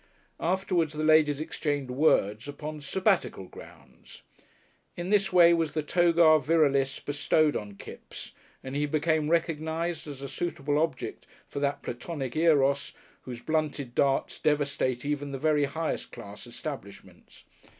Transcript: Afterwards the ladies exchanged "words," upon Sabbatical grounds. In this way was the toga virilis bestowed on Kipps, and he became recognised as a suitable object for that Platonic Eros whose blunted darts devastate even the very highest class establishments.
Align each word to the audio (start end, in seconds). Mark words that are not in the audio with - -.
Afterwards 0.39 0.93
the 0.93 1.03
ladies 1.03 1.39
exchanged 1.39 1.91
"words," 1.91 2.47
upon 2.47 2.81
Sabbatical 2.81 3.45
grounds. 3.47 4.23
In 4.97 5.11
this 5.11 5.31
way 5.31 5.53
was 5.53 5.73
the 5.73 5.83
toga 5.83 6.43
virilis 6.43 6.99
bestowed 7.05 7.55
on 7.55 7.75
Kipps, 7.75 8.31
and 8.63 8.75
he 8.75 8.87
became 8.87 9.29
recognised 9.29 10.07
as 10.07 10.23
a 10.23 10.27
suitable 10.27 10.79
object 10.79 11.27
for 11.47 11.59
that 11.59 11.83
Platonic 11.83 12.35
Eros 12.35 12.93
whose 13.25 13.43
blunted 13.43 13.93
darts 13.93 14.39
devastate 14.39 15.05
even 15.05 15.33
the 15.33 15.37
very 15.37 15.65
highest 15.65 16.11
class 16.11 16.47
establishments. 16.47 17.43